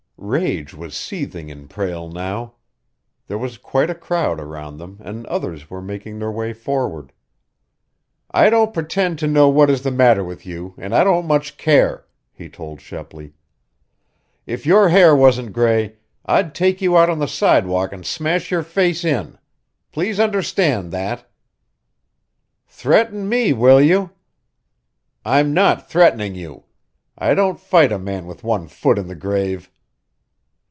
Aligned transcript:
Rage 0.23 0.75
was 0.75 0.95
seething 0.95 1.49
in 1.49 1.67
Prale 1.67 2.07
now. 2.07 2.53
There 3.25 3.39
was 3.39 3.57
quite 3.57 3.89
a 3.89 3.95
crowd 3.95 4.39
around 4.39 4.77
them, 4.77 4.99
and 5.03 5.25
others 5.25 5.67
were 5.67 5.81
making 5.81 6.19
their 6.19 6.29
way 6.29 6.53
forward. 6.53 7.11
"I 8.29 8.51
don't 8.51 8.71
pretend 8.71 9.17
to 9.17 9.27
know 9.27 9.49
what 9.49 9.71
is 9.71 9.81
the 9.81 9.89
matter 9.89 10.23
with 10.23 10.45
you, 10.45 10.75
and 10.77 10.93
I 10.93 11.03
don't 11.03 11.25
much 11.25 11.57
care!" 11.57 12.05
he 12.31 12.49
told 12.49 12.79
Shepley. 12.79 13.33
"If 14.45 14.63
your 14.63 14.89
hair 14.89 15.15
wasn't 15.15 15.53
gray, 15.53 15.95
I'd 16.23 16.53
take 16.53 16.81
you 16.83 16.95
out 16.99 17.09
on 17.09 17.17
the 17.17 17.27
sidewalk 17.27 17.91
and 17.91 18.05
smash 18.05 18.51
your 18.51 18.63
face 18.63 19.03
in! 19.03 19.39
Please 19.91 20.19
understand 20.19 20.91
that!" 20.91 21.27
"Threaten 22.67 23.27
me, 23.27 23.53
will 23.53 23.81
you?" 23.81 24.11
"I'm 25.25 25.51
not 25.51 25.89
threatening 25.89 26.35
you. 26.35 26.65
I 27.17 27.33
don't 27.33 27.59
fight 27.59 27.91
a 27.91 27.97
man 27.97 28.27
with 28.27 28.43
one 28.43 28.67
foot 28.67 28.99
in 28.99 29.07
the 29.07 29.15
grave." 29.15 29.71